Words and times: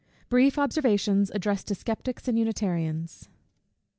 _Brief 0.31 0.57
Observations 0.57 1.29
addressed 1.29 1.67
to 1.67 1.75
Sceptics 1.75 2.27
and 2.27 2.35
Unitarians. 2.39 3.29